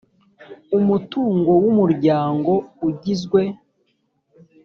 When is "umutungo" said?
0.77-1.51